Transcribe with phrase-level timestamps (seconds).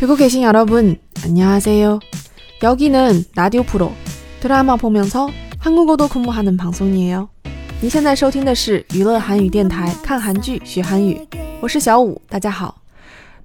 [0.00, 2.00] 듣고 계신 여러분, 안녕하세요.
[2.62, 3.92] 여기는 라디오 프로
[4.40, 5.28] 드라마 보면서
[5.58, 7.28] 한국어도 공부하는 방송이에요.
[7.82, 11.20] 你现在收听的是娱乐韩语电台，看韩剧学韩语，
[11.60, 12.82] 我是小五，大家好。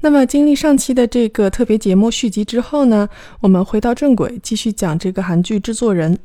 [0.00, 3.08] 那么，经历上期的这个特别节目续集之后呢，
[3.40, 6.18] 我们回到正轨，继续讲这个韩剧制作人。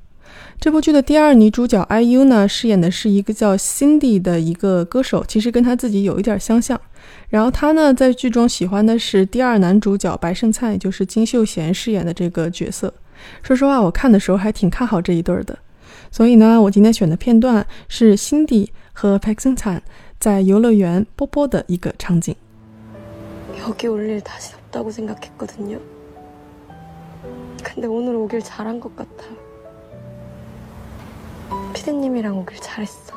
[0.60, 6.80] 这部剧的第二女主角 IU 呢，饰演的是一个叫 Cindy 的一个歌手，其实跟她自己有一点相像。
[7.30, 12.94] 然后她呢，在剧中喜欢的是第二男主角白胜灿，也就是金秀贤饰演的这个角色。
[13.42, 15.58] 说实话，我看的时候还挺看好这一对儿的。
[16.12, 19.82] 所以呢，我今天选的片段是 Cindy 和白胜灿
[20.20, 22.36] 在游乐园波波的一个场景。
[23.68, 25.80] 여기 올 일 다시 없다고 생각했거든요.
[27.64, 29.26] 근데 오늘 오길 잘한 것 같아.
[31.75, 33.17] 피디님이랑 오길 잘했어.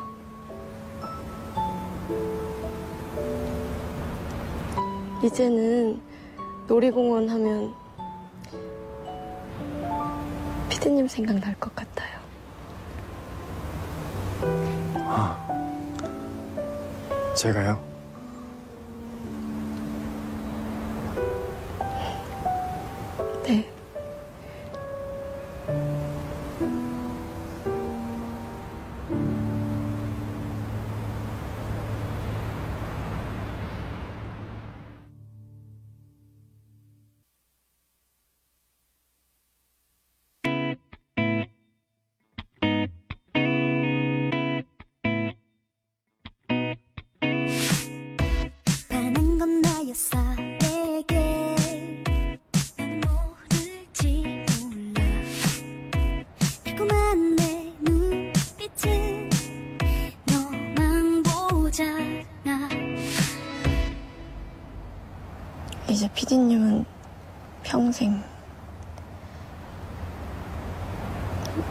[5.23, 6.01] 이제는
[6.67, 7.73] 놀이공원 하면
[10.69, 12.21] 피디님 생각날 것 같아요.
[17.41, 17.83] 제가요?
[23.43, 23.67] 네.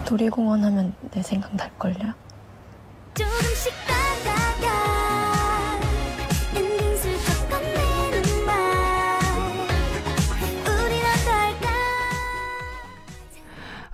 [0.09, 2.13] 놀이공원 하면 내 생각 날걸요?
[3.13, 4.65] 조금씩 다가가
[6.55, 8.53] 엔딩 슬쩍 건네는 말
[10.63, 11.65] 우린 어떨까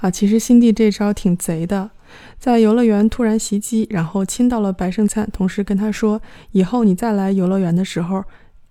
[0.02, 1.92] 啊，其实辛蒂这招挺贼的，
[2.40, 8.24] 在游乐园突然袭击，然后亲到了白胜灿，同时跟他说：“以后你再来游乐园的时候，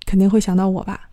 [0.04, 1.08] 肯定会想到我吧。”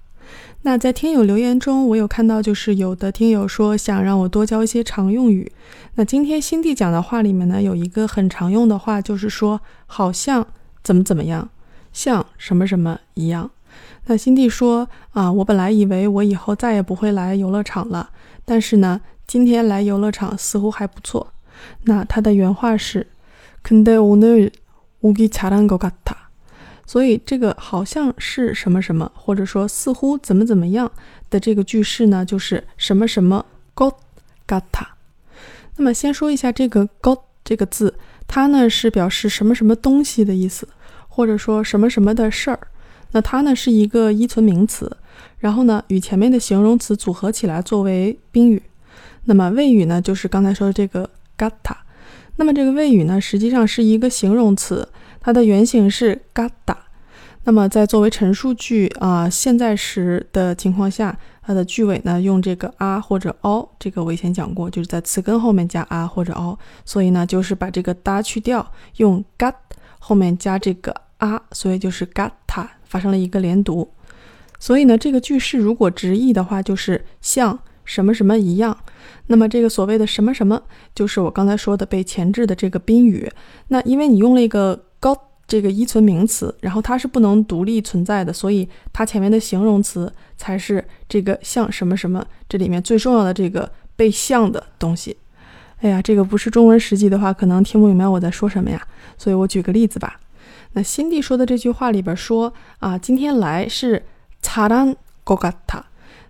[0.64, 5.52] 那在听友留言中，我有看到，就是有的听友说想让我多教一些常用语。
[5.96, 10.46] 那今天辛蒂讲的话里面呢，有一个很常用的话，就是说好像
[10.84, 11.50] 怎么怎么样，
[11.94, 13.50] 像什么什么一样。
[14.08, 18.10] 那辛蒂说啊，我本来以为我以后再也不会来游乐场了，
[18.44, 21.28] 但是呢，今天来游乐场似乎还不错。
[21.84, 23.08] 那他的原话是，
[23.64, 26.21] 근데오늘오기잘한것같아。
[26.87, 30.91] 所以这个好像是什么什么，或者说似乎怎么怎么样
[31.31, 32.25] 的这个句式呢？
[32.25, 33.95] 就是什么什么 got
[34.47, 34.87] gata。
[35.77, 37.95] 那么先说一下这个 got 这个字，
[38.27, 40.69] 它呢是表示什么什么东西的意思，
[41.09, 42.59] 或者说什么什么的事儿。
[43.13, 44.95] 那它呢是一个依存名词，
[45.39, 48.63] 然后呢与前面的形容词组合起来作为宾语。
[49.25, 51.77] 那么谓语呢就是刚才说的这个 gata。
[52.37, 54.89] 那么这个谓语呢实际上是一个形容词。
[55.23, 56.77] 它的原型是같 다。
[57.45, 69.55] 那么在作为陈述句啊、现在时的情况下，它的句尾呢用这个啊或者哦，这个我以前讲过，就是在词根后面加啊或者哦，所以呢就是把这个哒去掉，用 gat
[69.99, 73.89] 后面加这个啊，所以就是 gata 发生了一个连读。
[74.61, 78.79] 所以呢，这个句式如果直译的话，就是像什么什么一样。
[79.27, 80.63] 那么这个所谓的什么什么，
[80.95, 83.29] 就是我刚才说的被前置的这个宾语。
[83.67, 95.18] 那因为你用了一个 高这个依存名词，然后它是不能独立存在的，所以它前面的形容词才是这个像什么什么这里面最重要的这个被像的东西。
[95.80, 98.86] 哎呀，这个不是中文实际的话，可能听不明白我在说什么呀。
[99.18, 100.20] 所以我举个例子吧。
[100.74, 104.04] 那辛蒂说的这句话里边说啊，今天来是
[104.42, 105.84] 잘한것같아。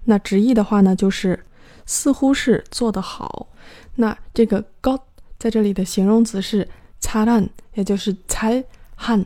[0.04, 1.46] 那直译的话呢，就是
[1.86, 3.48] 似乎是做得好。
[3.96, 5.02] 那这个 got
[5.40, 6.68] 在这里的形容词是
[7.03, 8.65] 擦烂也就是猜
[8.95, 9.23] 汉。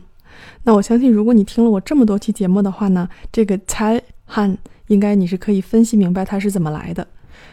[0.63, 4.55] 那我相信如果你听了我这么多期节目的话呢这个猜汉
[4.87, 7.07] 应该你是可以分析明白它是怎么来的。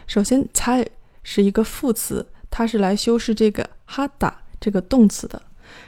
[0.07, 0.85] 首先猜
[1.23, 5.41] 是一个副词它是来修饰这个哈达这个动词的。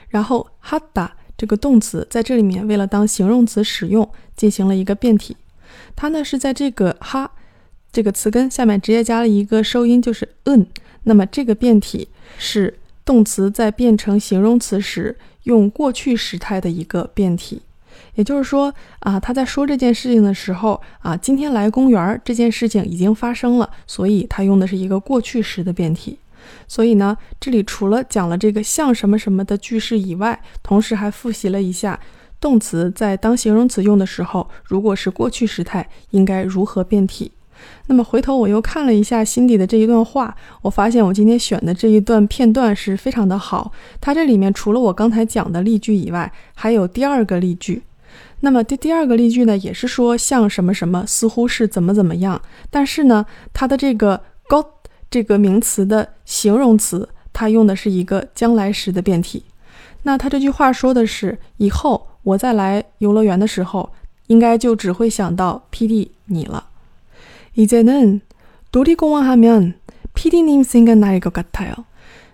[0.08, 5.36] 然后哈达这个动词在这里面为了当形容词使用进行了一个变体。
[5.94, 7.30] 它呢是在这个哈
[7.92, 10.66] 这个词根下面直接加了一个收音就是嗯。
[11.08, 17.62] 那么这个变体是动词在变成形容词时用过去时态的一个变体。
[18.16, 26.18] 也就是说啊，他在说这件事情的时候啊，今天来公园这件事情已经发生了，所以他用的是一个过去时的变体。
[26.66, 31.98] 所以呢，这里除了讲了这个像什么什么的句式以外，同时还复习了一下
[32.38, 37.32] 动词在当形容词用的时候，如果是过去时态，应该如何变体。
[37.86, 43.72] 那么回头我又看了一下辛迪的这一段话，我发现我今天选的这一段片段是非常的好。
[44.00, 47.82] 它这里面除了我刚才讲的例句以外，还有第二个例句。
[48.40, 52.40] 那么第第二个例句呢，也是说像什么什么，似乎是怎么怎么样。
[52.70, 54.66] 但是呢，它的这个 got
[55.10, 59.44] 这个名词的形容词，它用的是一个将来时的变体。
[60.04, 63.90] 那他这句话说的是，以后我再来游乐园的时候，
[64.28, 66.67] 应该就只会想到 PD 你了。
[67.57, 69.75] 이제는놀이공원하면
[70.15, 71.85] PD님 생각날 것 같아요。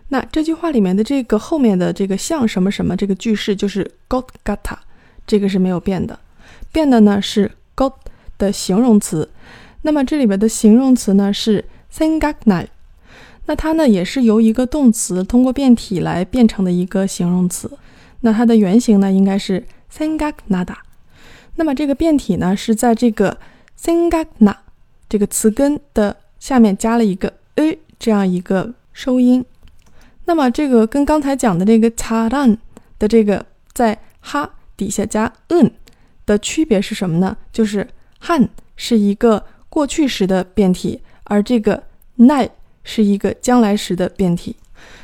[0.10, 4.78] 那这句话里面的这个后面的这个像什么什么这个句式就是 got gata，
[5.28, 6.20] 这个是没有变的，
[6.72, 7.94] 变的呢是 got
[8.38, 9.30] 的形容词。
[9.84, 12.68] 那么这里边的形容词呢是 생각날，
[13.46, 17.78] 那它呢也是由一个动词通过变体来变成的一个形容词。
[18.22, 20.78] 那它的原型呢应该是생각나다。
[21.56, 23.38] 那么这个变体呢是在这个
[23.80, 24.56] 생각나。
[25.15, 29.45] 这个词根的下面加了一个 a 这样一个收音，
[30.25, 32.59] 那么这个跟刚才讲的这个擦烂
[32.99, 35.71] 的这个在哈底下加 n
[36.27, 37.37] 的区别是什么呢？
[37.53, 37.87] 就是
[38.19, 41.81] 汉是一个过去时的变体，而这个
[42.17, 42.51] 奈
[42.83, 44.57] 是一个将来时的变体。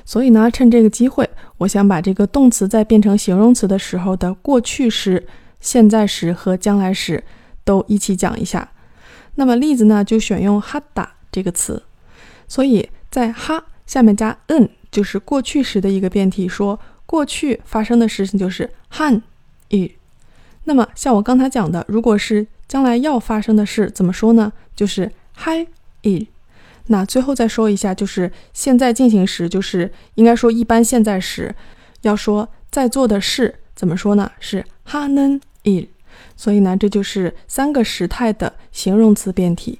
[0.05, 5.25] 所以呢，趁这个机会，我想把这个动词在变成形容词的时候的过去时、
[5.61, 7.23] 现在时和将来时
[7.63, 8.69] 都一起讲一下。
[9.37, 11.83] 那么例子呢，就选用哈达这个词，
[12.49, 19.23] 所以在哈下面加 n 就是过去时的一个变体，说过去发生的事情就是 han
[19.71, 19.97] 语。
[20.65, 24.53] 那么像我刚才讲的，如果是将来要发生的事，怎么说呢？
[24.77, 25.67] 就是嗨
[26.03, 26.27] 语。
[26.87, 31.55] 那最后再说一下，就是现在进行时，就是应该说一般现在时，
[32.03, 34.31] 要说在做的事，怎么说呢？
[34.41, 35.89] 是哈嫩语。
[36.37, 39.79] 所以呢，这就是三个时态的形容词变体。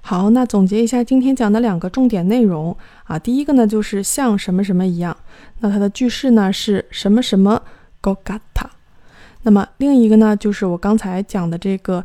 [0.00, 5.16] 好，那总结一下今天讲的两个重点内容啊，第一个呢就是像什么什么一样，
[5.60, 7.60] 那它的句式呢是什么什么
[8.00, 8.68] gogata。
[9.42, 12.04] 那么另一个呢就是我刚才讲的这个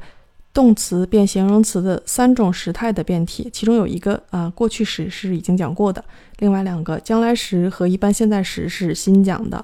[0.51, 6.03] 动词变形容词的三种时态的变体，其中有一个啊过去时是已经讲过的，
[6.39, 9.63] 另外两个将来时和一般现在时是新讲的。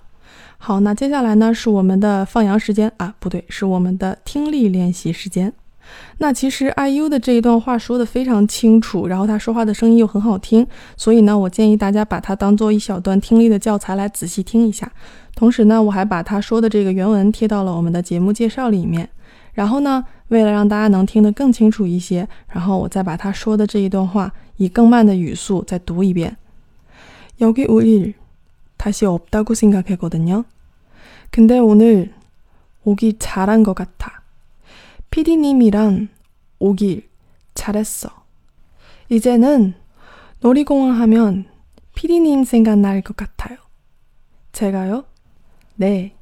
[0.58, 5.52] 好，那接下来呢是我们的放羊时间啊，不对，是我们的听力练习时间。
[6.18, 10.64] 那其实 IU 的这一段话说的非常清楚，然后他说话的声音又很好听，
[10.96, 14.90] 所以呢，我建议大家把它当做一小段听力的教材来仔细听一下。
[15.34, 19.08] 同时呢，我还把他说的这个原文贴到了我们的节目介绍里面。
[19.54, 26.36] 然后呢，为了让大家能听得更清楚一些，然后我再把他说的这一段话以更慢的语速再读一遍。
[27.38, 28.14] 여기오 일。
[28.76, 30.44] 다시 없다고 생각했거든요.
[31.30, 32.12] 근데 오늘
[32.84, 34.22] 오길 잘한 것 같아.
[35.10, 36.08] 피디님이랑
[36.58, 37.08] 오길
[37.54, 38.08] 잘했어.
[39.08, 39.74] 이제는
[40.40, 41.44] 놀이공원 하면
[41.94, 43.58] 피디님 생각날 것 같아요.
[44.52, 45.04] 제가요?
[45.76, 46.16] 네.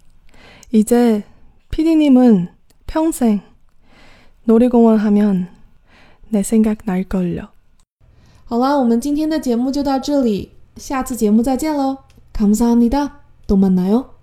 [0.72, 1.24] 이제
[1.70, 2.48] 피디님은
[2.86, 3.40] 평생
[4.44, 5.48] 놀이공원 하면
[6.28, 7.48] 내 생각 날걸요.
[8.44, 11.98] 好啦，我们今天的节目就到这里，下次节目再见喽。
[12.35, 13.21] 감사합니다.
[13.47, 14.14] 또 만나요.